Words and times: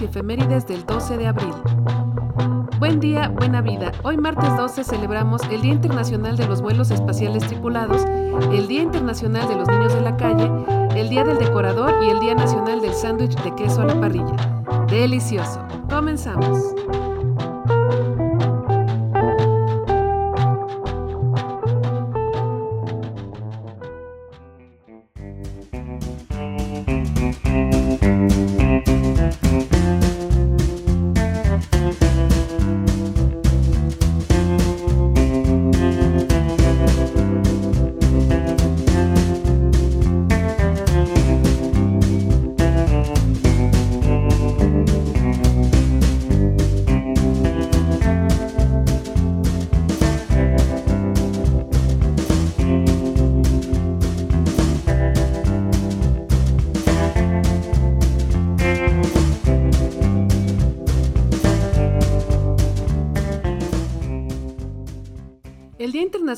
Y 0.00 0.04
efemérides 0.04 0.66
del 0.66 0.84
12 0.84 1.16
de 1.16 1.26
abril. 1.26 1.54
Buen 2.78 3.00
día, 3.00 3.28
buena 3.28 3.60
vida. 3.60 3.90
Hoy 4.04 4.16
martes 4.16 4.56
12 4.56 4.84
celebramos 4.84 5.42
el 5.50 5.62
Día 5.62 5.72
Internacional 5.72 6.36
de 6.36 6.46
los 6.46 6.62
Vuelos 6.62 6.90
Espaciales 6.90 7.46
Tripulados, 7.46 8.04
el 8.52 8.68
Día 8.68 8.82
Internacional 8.82 9.48
de 9.48 9.56
los 9.56 9.68
Niños 9.68 9.94
de 9.94 10.00
la 10.00 10.16
Calle, 10.16 10.50
el 10.94 11.08
Día 11.08 11.24
del 11.24 11.38
Decorador 11.38 11.94
y 12.02 12.10
el 12.10 12.20
Día 12.20 12.34
Nacional 12.34 12.80
del 12.80 12.92
Sándwich 12.92 13.34
de 13.42 13.54
Queso 13.56 13.82
a 13.82 13.86
la 13.86 14.00
Parrilla. 14.00 14.36
Delicioso. 14.88 15.66
Comenzamos. 15.88 16.74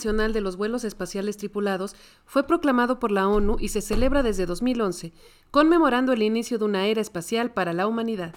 De 0.01 0.41
los 0.41 0.57
Vuelos 0.57 0.85
Espaciales 0.85 1.37
Tripulados 1.37 1.95
fue 2.25 2.47
proclamado 2.47 2.99
por 2.99 3.13
la 3.13 3.29
ONU 3.29 3.59
y 3.61 3.69
se 3.69 3.83
celebra 3.83 4.23
desde 4.23 4.47
2011, 4.47 5.13
conmemorando 5.51 6.15
el 6.15 6.23
inicio 6.23 6.57
de 6.57 6.65
una 6.65 6.87
era 6.87 7.03
espacial 7.03 7.53
para 7.53 7.75
la 7.75 7.87
humanidad. 7.87 8.35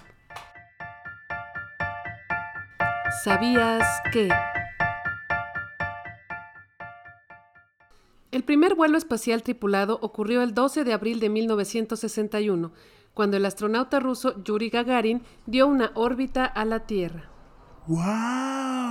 ¿Sabías 3.24 3.82
que? 4.12 4.28
El 8.30 8.44
primer 8.44 8.74
vuelo 8.74 8.98
espacial 8.98 9.42
tripulado 9.42 9.98
ocurrió 10.02 10.42
el 10.42 10.52
12 10.52 10.84
de 10.84 10.92
abril 10.92 11.18
de 11.18 11.30
1961, 11.30 12.72
cuando 13.14 13.38
el 13.38 13.46
astronauta 13.46 14.00
ruso 14.00 14.44
Yuri 14.44 14.68
Gagarin 14.68 15.22
dio 15.46 15.66
una 15.66 15.92
órbita 15.94 16.44
a 16.44 16.66
la 16.66 16.80
Tierra. 16.80 17.30
¡Wow! 17.86 18.83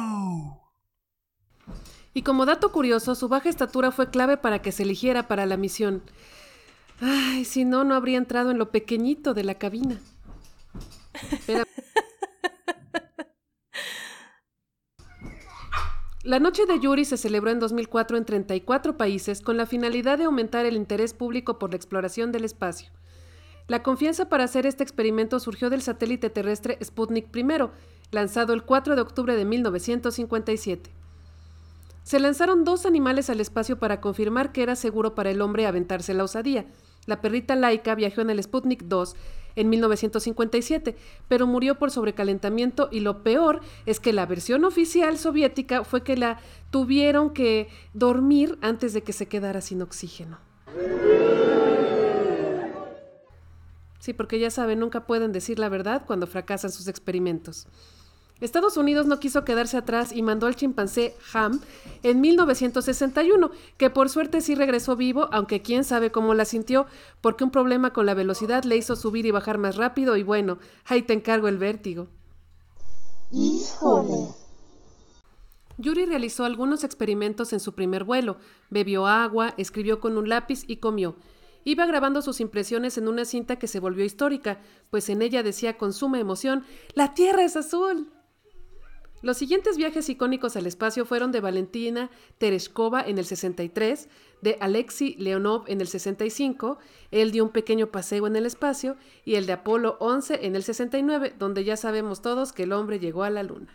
Y 2.13 2.22
como 2.22 2.46
dato 2.46 2.72
curioso, 2.72 3.16
su 3.16 3.28
baja 3.28 3.50
estatura 3.50 3.91
fue 3.91 4.09
clave 4.09 4.38
para 4.38 4.62
que 4.62 4.72
se 4.72 4.84
eligiera 4.84 5.28
para 5.28 5.46
la 5.46 5.57
misión. 5.57 6.03
Ay, 7.01 7.44
si 7.44 7.66
no, 7.66 7.84
no 7.84 7.96
habría 7.96 8.18
entrado 8.18 8.51
en 8.51 8.57
lo 8.57 8.72
pequeñito 8.72 9.34
de 9.34 9.44
la 9.44 9.56
cabina. 9.56 10.00
La 16.23 16.40
noche 16.40 16.66
de 16.66 16.79
Yuri 16.79 17.03
se 17.03 17.18
celebró 17.18 17.52
en 17.52 17.59
2004 17.59 18.16
en 18.16 18.23
34 18.23 18.96
países 18.96 19.41
con 19.41 19.57
la 19.57 19.66
finalidad 19.66 20.18
de 20.18 20.23
aumentar 20.23 20.66
el 20.66 20.78
interés 20.78 21.13
público 21.13 21.59
por 21.59 21.72
la 21.72 21.75
exploración 21.75 22.31
del 22.31 22.46
espacio. 22.46 22.91
La 23.68 23.84
confianza 23.84 24.29
para 24.29 24.46
hacer 24.46 24.66
este 24.66 24.84
experimento 24.84 25.41
surgió 25.41 25.69
del 25.69 25.81
satélite 25.81 26.29
terrestre 26.29 26.78
Sputnik 26.81 27.35
I, 27.35 27.46
lanzado 28.12 28.53
el 28.53 28.63
4 28.63 28.96
de 28.96 29.02
octubre 29.02 29.35
de 29.35 29.44
1957. 29.44 31.03
Se 32.03 32.19
lanzaron 32.19 32.66
dos 32.66 32.86
animales 32.86 33.30
al 33.30 33.40
espacio 33.40 33.80
para 33.80 34.02
confirmar 34.02 34.52
que 34.52 34.62
era 34.62 34.75
seguro 34.75 35.16
para 35.16 35.31
el 35.31 35.41
hombre 35.41 35.66
aventarse 35.66 36.14
la 36.14 36.25
osadía. 36.25 36.66
La 37.06 37.22
perrita 37.22 37.56
Laika 37.56 37.96
viajó 37.96 38.22
en 38.22 38.30
el 38.30 38.44
Sputnik 38.44 38.84
2 38.84 39.16
en 39.56 39.69
1957, 39.69 40.96
pero 41.28 41.47
murió 41.47 41.75
por 41.75 41.91
sobrecalentamiento 41.91 42.90
y 42.91 43.00
lo 43.00 43.24
peor 43.24 43.62
es 43.86 44.00
que 44.00 44.14
la 44.14 44.25
versión 44.25 44.66
oficial 44.66 45.18
soviética 45.18 45.84
fue 45.84 46.03
que 46.03 46.18
la 46.18 46.40
tuvieron 46.72 47.31
que 47.34 47.69
dormir 47.94 48.58
antes 48.62 48.94
de 48.94 49.03
que 49.03 49.14
se 49.14 49.28
quedara 49.28 49.62
sin 49.62 49.81
oxígeno. 49.81 50.40
Sí, 54.00 54.12
porque 54.12 54.40
ya 54.40 54.50
saben, 54.50 54.80
nunca 54.80 55.08
pueden 55.08 55.31
decir 55.31 55.59
la 55.59 55.70
verdad 55.70 56.03
cuando 56.06 56.28
fracasan 56.28 56.72
sus 56.72 56.90
experimentos. 56.90 57.68
Estados 58.43 58.75
Unidos 58.77 59.05
no 59.05 59.19
quiso 59.19 59.45
quedarse 59.45 59.77
atrás 59.77 60.11
y 60.11 60.21
mandó 60.21 60.47
al 60.47 60.55
chimpancé 60.55 61.15
Ham 61.33 61.61
en 62.03 62.19
1961, 62.19 63.51
que 63.77 63.89
por 63.89 64.09
suerte 64.09 64.41
sí 64.41 64.53
regresó 64.53 64.95
vivo, 64.95 65.29
aunque 65.31 65.61
quién 65.61 65.83
sabe 65.83 66.11
cómo 66.11 66.33
la 66.33 66.45
sintió, 66.45 66.85
porque 67.21 67.43
un 67.43 67.51
problema 67.51 67.93
con 67.93 68.05
la 68.05 68.13
velocidad 68.13 68.63
le 68.65 68.75
hizo 68.75 68.95
subir 68.95 69.25
y 69.25 69.31
bajar 69.31 69.57
más 69.57 69.77
rápido 69.77 70.17
y 70.17 70.23
bueno, 70.23 70.59
ahí 70.85 71.03
te 71.03 71.13
encargo 71.13 71.47
el 71.47 71.57
vértigo. 71.57 72.07
¡Híjole! 73.31 74.27
Yuri 75.77 76.05
realizó 76.05 76.45
algunos 76.45 76.83
experimentos 76.83 77.53
en 77.53 77.59
su 77.59 77.73
primer 77.73 78.03
vuelo, 78.03 78.37
bebió 78.69 79.07
agua, 79.07 79.53
escribió 79.57 79.99
con 79.99 80.17
un 80.17 80.29
lápiz 80.29 80.65
y 80.67 80.77
comió. 80.77 81.15
Iba 81.63 81.85
grabando 81.85 82.21
sus 82.21 82.41
impresiones 82.41 82.97
en 82.97 83.07
una 83.07 83.25
cinta 83.25 83.57
que 83.57 83.67
se 83.67 83.79
volvió 83.79 84.03
histórica, 84.03 84.59
pues 84.91 85.07
en 85.09 85.21
ella 85.21 85.43
decía 85.43 85.77
con 85.77 85.93
suma 85.93 86.19
emoción, 86.19 86.65
¡La 86.93 87.13
Tierra 87.13 87.43
es 87.43 87.55
azul! 87.55 88.12
Los 89.23 89.38
siguientes 89.38 89.78
viajes 89.78 90.09
icónicos 90.09 90.57
al 90.57 90.67
espacio 90.67 91.06
fueron 91.06 91.31
de 91.31 91.39
Valentina 91.39 92.09
Tereshkova 92.39 93.01
en 93.01 93.17
el 93.17 93.23
63, 93.23 94.09
de 94.41 94.57
Alexei 94.59 95.16
Leonov 95.17 95.63
en 95.67 95.79
el 95.79 95.88
65, 95.88 96.78
el 97.09 97.31
de 97.31 97.41
un 97.41 97.47
pequeño 97.47 97.88
paseo 97.88 98.28
en 98.28 98.35
el 98.35 98.45
espacio 98.45 98.97
y 99.23 99.35
el 99.35 99.45
de 99.45 99.53
Apolo 99.53 99.95
11 100.01 100.45
en 100.45 100.57
el 100.57 100.63
69, 100.63 101.35
donde 101.39 101.63
ya 101.63 101.78
sabemos 101.78 102.22
todos 102.22 102.51
que 102.51 102.63
el 102.63 102.73
hombre 102.73 103.00
llegó 103.00 103.23
a 103.23 103.29
la 103.29 103.44
luna. 103.44 103.73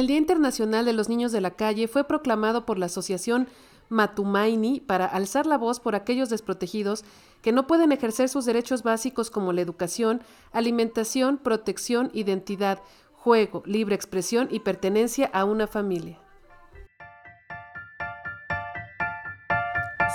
El 0.00 0.06
Día 0.06 0.16
Internacional 0.16 0.86
de 0.86 0.94
los 0.94 1.10
Niños 1.10 1.30
de 1.30 1.42
la 1.42 1.50
Calle 1.50 1.86
fue 1.86 2.04
proclamado 2.04 2.64
por 2.64 2.78
la 2.78 2.86
Asociación 2.86 3.48
Matumaini 3.90 4.80
para 4.80 5.04
alzar 5.04 5.44
la 5.44 5.58
voz 5.58 5.78
por 5.78 5.94
aquellos 5.94 6.30
desprotegidos 6.30 7.04
que 7.42 7.52
no 7.52 7.66
pueden 7.66 7.92
ejercer 7.92 8.30
sus 8.30 8.46
derechos 8.46 8.82
básicos 8.82 9.30
como 9.30 9.52
la 9.52 9.60
educación, 9.60 10.22
alimentación, 10.52 11.36
protección, 11.36 12.10
identidad, 12.14 12.80
juego, 13.12 13.62
libre 13.66 13.94
expresión 13.94 14.48
y 14.50 14.60
pertenencia 14.60 15.28
a 15.34 15.44
una 15.44 15.66
familia. 15.66 16.18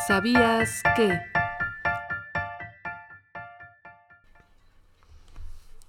¿Sabías 0.08 0.82
que? 0.96 1.35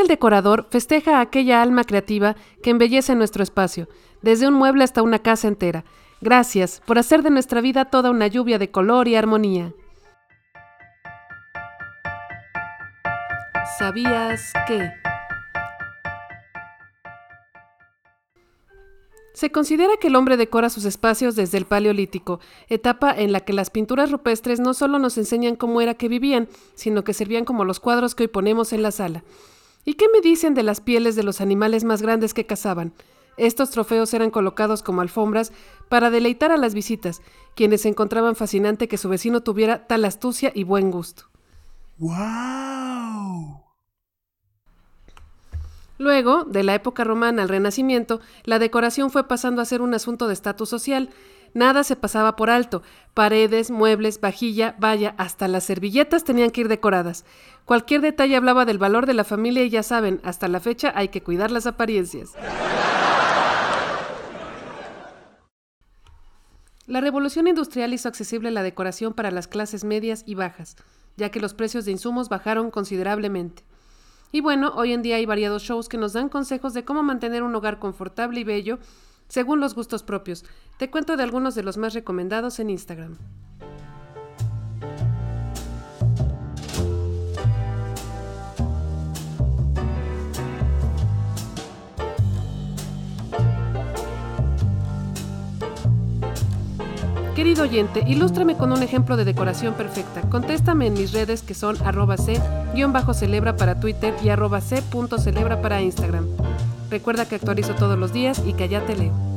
El 0.05 0.09
Decorador 0.09 0.67
festeja 0.69 1.17
a 1.17 1.21
aquella 1.21 1.63
alma 1.63 1.83
creativa 1.83 2.35
que 2.61 2.69
embellece 2.69 3.15
nuestro 3.15 3.41
espacio, 3.41 3.89
desde 4.21 4.47
un 4.47 4.53
mueble 4.53 4.83
hasta 4.83 5.01
una 5.01 5.17
casa 5.17 5.47
entera. 5.47 5.83
Gracias 6.21 6.79
por 6.85 6.99
hacer 6.99 7.23
de 7.23 7.31
nuestra 7.31 7.59
vida 7.59 7.85
toda 7.85 8.11
una 8.11 8.27
lluvia 8.27 8.59
de 8.59 8.69
color 8.69 9.07
y 9.07 9.15
armonía. 9.15 9.73
¿Sabías 13.79 14.53
que? 14.67 14.91
Se 19.33 19.51
considera 19.51 19.97
que 19.99 20.09
el 20.09 20.15
hombre 20.15 20.37
decora 20.37 20.69
sus 20.69 20.85
espacios 20.85 21.35
desde 21.35 21.57
el 21.57 21.65
Paleolítico, 21.65 22.39
etapa 22.69 23.11
en 23.11 23.31
la 23.31 23.39
que 23.39 23.53
las 23.53 23.71
pinturas 23.71 24.11
rupestres 24.11 24.59
no 24.59 24.75
solo 24.75 24.99
nos 24.99 25.17
enseñan 25.17 25.55
cómo 25.55 25.81
era 25.81 25.95
que 25.95 26.09
vivían, 26.09 26.47
sino 26.75 27.03
que 27.03 27.15
servían 27.15 27.43
como 27.43 27.65
los 27.65 27.79
cuadros 27.79 28.13
que 28.13 28.25
hoy 28.25 28.27
ponemos 28.27 28.71
en 28.71 28.83
la 28.83 28.91
sala. 28.91 29.23
¿Y 29.85 29.93
qué 29.93 30.07
me 30.11 30.19
dicen 30.19 30.55
de 30.55 30.63
las 30.63 30.81
pieles 30.81 31.15
de 31.15 31.23
los 31.23 31.41
animales 31.41 31.83
más 31.83 32.01
grandes 32.01 32.33
que 32.33 32.47
cazaban? 32.47 32.91
Estos 33.37 33.69
trofeos 33.69 34.13
eran 34.13 34.31
colocados 34.31 34.81
como 34.81 35.01
alfombras 35.01 35.51
para 35.89 36.09
deleitar 36.09 36.51
a 36.51 36.57
las 36.57 36.73
visitas, 36.73 37.21
quienes 37.55 37.85
encontraban 37.85 38.35
fascinante 38.35 38.87
que 38.87 38.97
su 38.97 39.09
vecino 39.09 39.41
tuviera 39.41 39.85
tal 39.87 40.05
astucia 40.05 40.51
y 40.55 40.63
buen 40.63 40.89
gusto. 40.89 41.25
¡Wow! 41.99 43.61
Luego, 45.97 46.43
de 46.43 46.63
la 46.63 46.75
época 46.75 47.03
romana 47.03 47.43
al 47.43 47.49
Renacimiento, 47.49 48.19
la 48.43 48.59
decoración 48.59 49.11
fue 49.11 49.27
pasando 49.27 49.61
a 49.61 49.65
ser 49.65 49.81
un 49.81 49.93
asunto 49.93 50.27
de 50.27 50.33
estatus 50.33 50.67
social. 50.67 51.09
Nada 51.55 51.85
se 51.85 51.95
pasaba 51.95 52.35
por 52.35 52.49
alto. 52.49 52.83
Paredes, 53.13 53.71
muebles, 53.71 54.19
vajilla, 54.19 54.75
valla, 54.77 55.15
hasta 55.17 55.47
las 55.47 55.63
servilletas 55.63 56.25
tenían 56.25 56.51
que 56.51 56.59
ir 56.59 56.67
decoradas. 56.67 57.23
Cualquier 57.63 58.01
detalle 58.01 58.35
hablaba 58.35 58.65
del 58.65 58.77
valor 58.77 59.05
de 59.05 59.13
la 59.13 59.23
familia 59.23 59.63
y 59.63 59.69
ya 59.69 59.81
saben, 59.81 60.19
hasta 60.25 60.49
la 60.49 60.59
fecha 60.59 60.91
hay 60.93 61.07
que 61.07 61.23
cuidar 61.23 61.51
las 61.51 61.65
apariencias. 61.65 62.33
La 66.87 66.99
revolución 66.99 67.47
industrial 67.47 67.93
hizo 67.93 68.09
accesible 68.09 68.51
la 68.51 68.61
decoración 68.61 69.13
para 69.13 69.31
las 69.31 69.47
clases 69.47 69.85
medias 69.85 70.23
y 70.25 70.35
bajas, 70.35 70.75
ya 71.15 71.31
que 71.31 71.39
los 71.39 71.53
precios 71.53 71.85
de 71.85 71.91
insumos 71.91 72.27
bajaron 72.27 72.69
considerablemente. 72.69 73.63
Y 74.33 74.41
bueno, 74.41 74.73
hoy 74.75 74.91
en 74.91 75.01
día 75.01 75.15
hay 75.15 75.25
variados 75.25 75.63
shows 75.63 75.87
que 75.87 75.97
nos 75.97 76.11
dan 76.11 76.27
consejos 76.27 76.73
de 76.73 76.83
cómo 76.83 77.01
mantener 77.01 77.43
un 77.43 77.55
hogar 77.55 77.79
confortable 77.79 78.41
y 78.41 78.43
bello 78.43 78.77
según 79.27 79.59
los 79.59 79.75
gustos 79.75 80.03
propios. 80.03 80.45
Te 80.77 80.89
cuento 80.89 81.17
de 81.17 81.23
algunos 81.23 81.55
de 81.55 81.63
los 81.63 81.77
más 81.77 81.93
recomendados 81.93 82.59
en 82.59 82.69
Instagram. 82.69 83.17
Querido 97.35 97.63
oyente, 97.63 98.01
ilústrame 98.07 98.55
con 98.55 98.71
un 98.71 98.81
ejemplo 98.81 99.17
de 99.17 99.25
decoración 99.25 99.73
perfecta. 99.73 100.21
Contéstame 100.29 100.87
en 100.87 100.93
mis 100.93 101.11
redes 101.11 101.41
que 101.41 101.53
son 101.53 101.75
arroba 101.85 102.15
c-celebra 102.15 103.57
para 103.57 103.81
Twitter 103.81 104.15
y 104.23 104.29
arroba 104.29 104.61
c.celebra 104.61 105.61
para 105.61 105.81
Instagram. 105.81 106.44
Recuerda 106.95 107.27
que 107.27 107.35
actualizo 107.35 107.75
todos 107.75 107.99
los 107.99 108.13
días 108.13 108.41
y 108.45 108.53
que 108.53 108.63
allá 108.63 108.85
te 108.85 108.95
leo. 108.95 109.34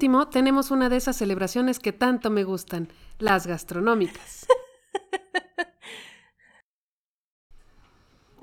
Último, 0.00 0.28
tenemos 0.28 0.70
una 0.70 0.88
de 0.88 0.96
esas 0.96 1.16
celebraciones 1.16 1.78
que 1.78 1.92
tanto 1.92 2.30
me 2.30 2.42
gustan, 2.42 2.88
las 3.18 3.46
gastronómicas. 3.46 4.46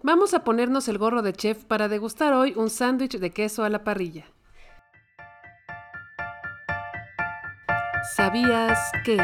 Vamos 0.04 0.36
a 0.36 0.44
ponernos 0.44 0.88
el 0.88 1.00
gorro 1.00 1.24
de 1.24 1.34
chef 1.34 1.66
para 1.66 1.88
degustar 1.88 2.34
hoy 2.34 2.54
un 2.56 2.70
sándwich 2.70 3.18
de 3.18 3.32
queso 3.32 3.64
a 3.64 3.70
la 3.70 3.84
parrilla. 3.84 4.26
¿Sabías 8.16 8.78
que? 9.04 9.18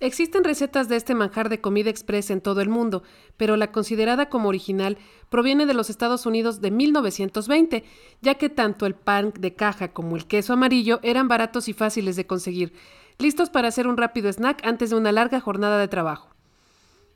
Existen 0.00 0.44
recetas 0.44 0.88
de 0.88 0.94
este 0.94 1.16
manjar 1.16 1.48
de 1.48 1.60
comida 1.60 1.90
express 1.90 2.30
en 2.30 2.40
todo 2.40 2.60
el 2.60 2.68
mundo, 2.68 3.02
pero 3.36 3.56
la 3.56 3.72
considerada 3.72 4.28
como 4.28 4.48
original 4.48 4.96
proviene 5.28 5.66
de 5.66 5.74
los 5.74 5.90
Estados 5.90 6.24
Unidos 6.24 6.60
de 6.60 6.70
1920, 6.70 7.84
ya 8.20 8.36
que 8.36 8.48
tanto 8.48 8.86
el 8.86 8.94
pan 8.94 9.32
de 9.38 9.54
caja 9.54 9.92
como 9.92 10.14
el 10.14 10.26
queso 10.26 10.52
amarillo 10.52 11.00
eran 11.02 11.26
baratos 11.26 11.68
y 11.68 11.72
fáciles 11.72 12.14
de 12.14 12.28
conseguir, 12.28 12.72
listos 13.18 13.50
para 13.50 13.68
hacer 13.68 13.88
un 13.88 13.96
rápido 13.96 14.32
snack 14.32 14.64
antes 14.64 14.90
de 14.90 14.96
una 14.96 15.10
larga 15.10 15.40
jornada 15.40 15.78
de 15.78 15.88
trabajo. 15.88 16.30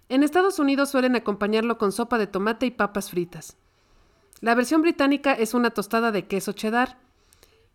En 0.09 0.25
Estados 0.25 0.59
Unidos 0.59 0.91
suelen 0.91 1.15
acompañarlo 1.15 1.79
con 1.79 1.93
sopa 1.93 2.19
de 2.19 2.27
tomate 2.27 2.67
y 2.67 2.73
papas 2.73 3.11
fritas. 3.11 3.57
La 4.41 4.57
versión 4.57 4.83
británica 4.83 5.33
es 5.35 5.55
una 5.55 5.71
tostada 5.71 6.11
de 6.11 6.27
queso 6.27 6.53
cheddar. 6.53 6.99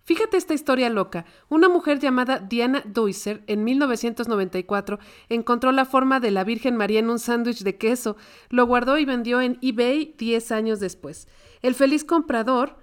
Fíjate 0.08 0.38
esta 0.38 0.54
historia 0.54 0.90
loca. 0.90 1.26
Una 1.50 1.68
mujer 1.68 2.00
llamada 2.00 2.40
Diana 2.40 2.82
Deuser 2.86 3.44
en 3.46 3.66
1994 3.66 5.00
encontró 5.28 5.74
la 5.74 5.84
forma 5.84 6.22
de 6.22 6.32
la 6.32 6.46
Virgen 6.46 6.78
María 6.78 7.00
en 7.00 7.10
un 7.10 7.20
sándwich 7.20 7.62
de 7.64 7.76
queso, 7.76 8.16
lo 8.48 8.66
guardó 8.66 8.98
y 8.98 9.04
vendió 9.04 9.42
en 9.42 9.60
eBay 9.62 10.16
10 10.18 10.54
años 10.54 10.80
después. 10.80 11.28
El 11.62 11.76
feliz 11.76 12.06
comprador 12.06 12.78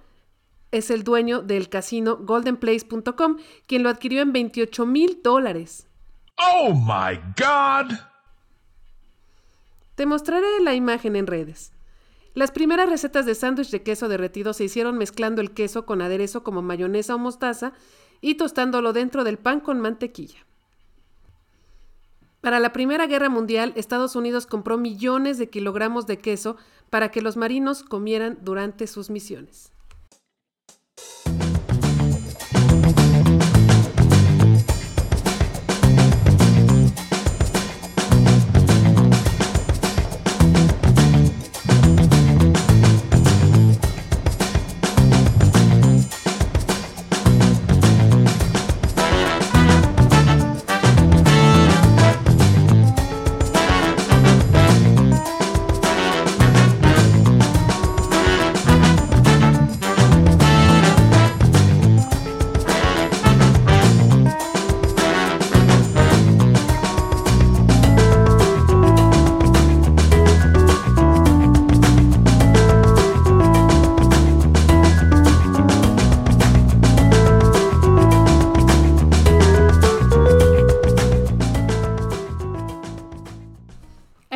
es 0.69 0.91
el 0.91 1.03
dueño 1.03 1.41
del 1.41 1.67
casino 1.67 2.17
goldenplace.com, 2.17 3.37
quien 3.65 3.81
lo 3.81 3.89
adquirió 3.89 4.21
en 4.21 4.31
28 4.31 4.85
mil 4.85 5.21
dólares. 5.23 5.87
Oh 6.37 6.75
my 6.75 7.17
God! 7.39 7.97
Te 9.95 10.05
mostraré 10.05 10.59
la 10.61 10.75
imagen 10.75 11.15
en 11.15 11.25
redes. 11.25 11.74
Las 12.35 12.51
primeras 12.51 12.89
recetas 12.89 13.25
de 13.25 13.33
sándwich 13.33 13.71
de 13.71 13.81
queso 13.81 14.09
derretido 14.09 14.51
se 14.51 14.65
hicieron 14.65 14.97
mezclando 14.97 15.41
el 15.41 15.53
queso 15.53 15.85
con 15.85 16.01
aderezo 16.01 16.43
como 16.43 16.61
mayonesa 16.61 17.15
o 17.15 17.17
mostaza 17.17 17.71
y 18.19 18.35
tostándolo 18.35 18.91
dentro 18.91 19.23
del 19.23 19.37
pan 19.37 19.61
con 19.61 19.79
mantequilla. 19.79 20.45
Para 22.41 22.59
la 22.59 22.73
Primera 22.73 23.07
Guerra 23.07 23.29
Mundial, 23.29 23.71
Estados 23.77 24.17
Unidos 24.17 24.47
compró 24.47 24.77
millones 24.77 25.37
de 25.37 25.49
kilogramos 25.49 26.07
de 26.07 26.19
queso 26.19 26.57
para 26.89 27.09
que 27.09 27.21
los 27.21 27.37
marinos 27.37 27.83
comieran 27.83 28.37
durante 28.41 28.85
sus 28.85 29.09
misiones. 29.09 29.71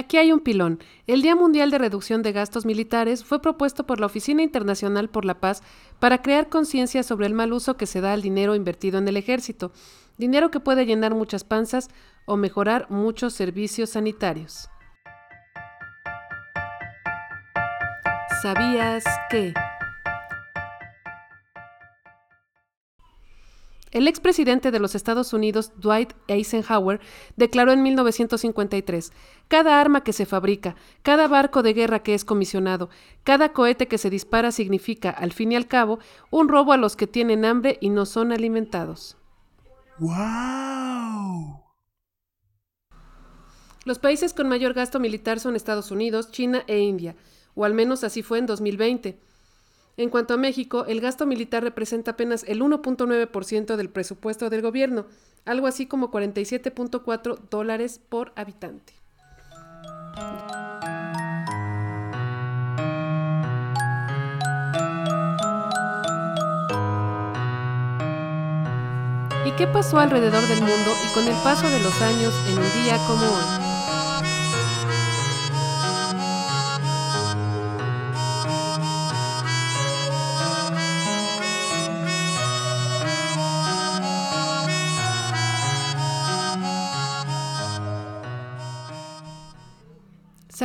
Aquí 0.10 0.18
hay 0.18 0.32
un 0.32 0.40
pilón. 0.40 0.80
El 1.06 1.22
Día 1.22 1.36
Mundial 1.36 1.70
de 1.70 1.78
Reducción 1.78 2.24
de 2.24 2.32
Gastos 2.32 2.66
Militares 2.66 3.24
fue 3.24 3.44
propuesto 3.44 3.86
por 3.86 4.00
la 4.00 4.08
Oficina 4.08 4.42
Internacional 4.42 5.08
por 5.08 5.24
la 5.24 5.40
Paz 5.40 5.62
para 6.00 6.24
crear 6.24 6.50
conciencia 6.50 7.04
sobre 7.04 7.28
el 7.28 7.36
mal 7.36 7.54
uso 7.54 7.78
que 7.78 7.86
se 7.86 8.02
da 8.02 8.14
al 8.14 8.24
dinero 8.24 8.56
invertido 8.56 8.98
en 8.98 9.08
el 9.08 9.18
ejército, 9.18 9.72
dinero 10.18 10.50
que 10.50 10.60
puede 10.60 10.88
llenar 10.88 11.14
muchas 11.14 11.44
panzas 11.44 11.90
o 12.26 12.38
mejorar 12.38 12.88
muchos 12.90 13.34
servicios 13.34 13.92
sanitarios. 13.92 14.68
¿Sabías 18.42 19.04
que? 19.30 19.54
El 23.92 24.08
expresidente 24.08 24.70
de 24.70 24.80
los 24.80 24.94
Estados 24.94 25.34
Unidos, 25.34 25.72
Dwight 25.78 26.14
Eisenhower, 26.28 27.00
declaró 27.38 27.72
en 27.72 27.82
1953, 27.82 29.12
cada 29.48 29.82
arma 29.82 30.04
que 30.04 30.14
se 30.14 30.28
fabrica, 30.28 30.76
cada 31.02 31.28
barco 31.28 31.64
de 31.64 31.74
guerra 31.74 32.04
que 32.04 32.14
es 32.14 32.24
comisionado, 32.24 32.90
cada 33.24 33.52
cohete 33.52 33.88
que 33.88 33.98
se 33.98 34.12
dispara 34.12 34.52
significa, 34.52 35.10
al 35.10 35.34
fin 35.34 35.52
y 35.54 35.56
al 35.56 35.68
cabo, 35.68 35.98
un 36.30 36.50
robo 36.50 36.72
a 36.72 36.78
los 36.78 36.96
que 36.96 37.08
tienen 37.08 37.46
hambre 37.46 37.80
y 37.82 37.90
no 37.90 38.06
son 38.06 38.32
alimentados. 38.32 39.18
Wow! 39.98 41.64
Los 43.86 43.98
países 43.98 44.36
con 44.36 44.48
mayor 44.48 44.74
gasto 44.76 45.00
militar 45.00 45.40
son 45.40 45.56
Estados 45.56 45.90
Unidos, 45.90 46.30
China 46.32 46.64
e 46.68 46.78
India, 46.80 47.16
o 47.56 47.66
al 47.66 47.74
menos 47.74 48.04
así 48.04 48.22
fue 48.22 48.38
en 48.38 48.46
2020. 48.46 49.20
En 50.00 50.10
cuanto 50.10 50.34
a 50.34 50.38
México, 50.38 50.86
el 50.88 51.02
gasto 51.02 51.26
militar 51.26 51.62
representa 51.62 52.12
apenas 52.12 52.46
el 52.48 52.62
1.9% 52.62 53.76
del 53.76 53.90
presupuesto 53.90 54.50
del 54.50 54.62
gobierno, 54.62 55.06
algo 55.44 55.68
así 55.68 55.88
como 55.88 56.10
47.4 56.10 57.38
dólares 57.50 58.00
por 58.08 58.32
habitante. 58.38 58.94
¿Y 69.46 69.52
qué 69.58 69.68
pasó 69.68 70.00
alrededor 70.00 70.48
del 70.48 70.62
mundo 70.62 70.92
y 71.10 71.14
con 71.14 71.28
el 71.28 71.36
paso 71.44 71.70
de 71.70 71.80
los 71.82 72.02
años 72.02 72.34
en 72.48 72.58
un 72.58 72.84
día 72.86 72.98
como 73.06 73.26
hoy? 73.26 73.69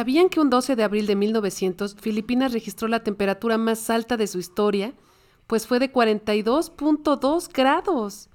¿Sabían 0.05 0.29
que 0.29 0.39
un 0.39 0.51
12 0.51 0.77
de 0.77 0.85
abril 0.85 1.07
de 1.07 1.17
1900 1.17 1.95
Filipinas 1.95 2.53
registró 2.53 2.89
la 2.89 3.03
temperatura 3.03 3.57
más 3.57 3.89
alta 3.89 4.19
de 4.19 4.27
su 4.27 4.39
historia? 4.39 4.93
Pues 5.47 5.67
fue 5.67 5.79
de 5.79 5.91
42.2 5.91 7.49
grados. 7.51 8.29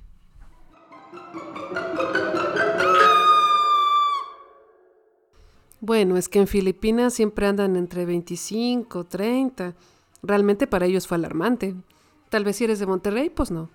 Bueno, 5.80 6.18
es 6.18 6.28
que 6.28 6.40
en 6.40 6.48
Filipinas 6.48 7.14
siempre 7.14 7.46
andan 7.46 7.76
entre 7.76 8.04
25, 8.04 9.04
30. 9.04 9.76
Realmente 10.24 10.66
para 10.66 10.88
ellos 10.88 11.06
fue 11.06 11.18
alarmante. 11.18 11.76
Tal 12.30 12.46
vez 12.46 12.56
si 12.56 12.64
eres 12.64 12.80
de 12.80 12.88
Monterrey, 12.88 13.30
pues 13.30 13.52
no. 13.52 13.70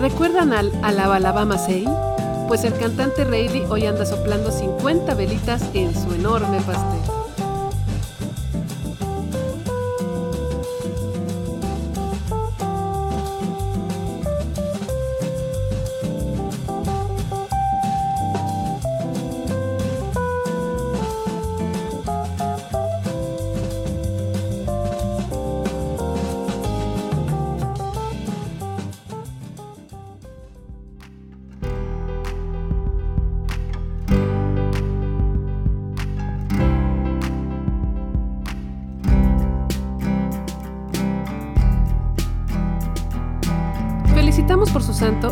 ¿Recuerdan 0.00 0.54
al 0.54 0.72
Alabama 0.82 1.58
Say? 1.58 1.86
Pues 2.48 2.64
el 2.64 2.72
cantante 2.78 3.22
Rayleigh 3.24 3.66
hoy 3.66 3.84
anda 3.84 4.06
soplando 4.06 4.50
50 4.50 5.12
velitas 5.12 5.62
en 5.74 5.92
su 5.92 6.14
enorme 6.14 6.58
pastel. 6.62 7.19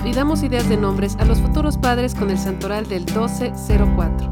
Y 0.09 0.12
damos 0.15 0.43
ideas 0.43 0.67
de 0.71 0.79
nombres 0.79 1.17
a 1.19 1.27
los 1.27 1.38
futuros 1.38 1.77
padres 1.77 2.15
con 2.15 2.31
el 2.31 2.38
santoral 2.38 2.88
del 2.88 3.05
1204. 3.05 4.31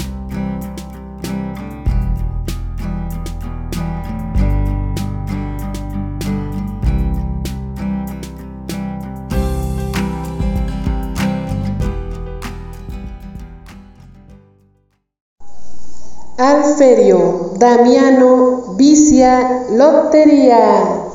Alferio, 16.38 17.52
Damiano, 17.59 18.75
Vicia, 18.76 19.66
Lotería. 19.73 21.05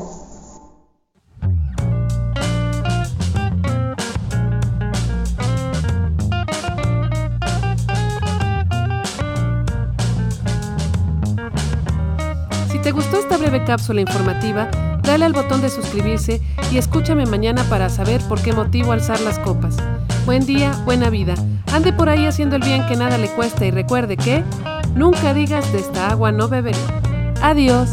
Te 12.91 12.97
gustó 12.97 13.19
esta 13.19 13.37
breve 13.37 13.63
cápsula 13.63 14.01
informativa, 14.01 14.69
dale 15.01 15.23
al 15.23 15.31
botón 15.31 15.61
de 15.61 15.69
suscribirse 15.69 16.41
y 16.73 16.77
escúchame 16.77 17.25
mañana 17.25 17.63
para 17.69 17.87
saber 17.87 18.19
por 18.27 18.41
qué 18.41 18.51
motivo 18.51 18.91
alzar 18.91 19.21
las 19.21 19.39
copas. 19.39 19.77
Buen 20.25 20.45
día, 20.45 20.73
buena 20.83 21.09
vida. 21.09 21.35
Ande 21.71 21.93
por 21.93 22.09
ahí 22.09 22.25
haciendo 22.25 22.57
el 22.57 22.63
bien 22.63 22.85
que 22.87 22.97
nada 22.97 23.17
le 23.17 23.29
cuesta 23.29 23.65
y 23.65 23.71
recuerde 23.71 24.17
que 24.17 24.43
nunca 24.93 25.33
digas 25.33 25.71
de 25.71 25.79
esta 25.79 26.09
agua 26.09 26.33
no 26.33 26.49
beberé. 26.49 26.81
Adiós. 27.41 27.87